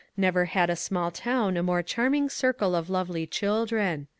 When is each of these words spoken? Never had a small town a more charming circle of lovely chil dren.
Never 0.17 0.45
had 0.45 0.71
a 0.71 0.75
small 0.75 1.11
town 1.11 1.57
a 1.57 1.61
more 1.61 1.83
charming 1.83 2.27
circle 2.27 2.73
of 2.73 2.89
lovely 2.89 3.27
chil 3.27 3.67
dren. 3.67 4.07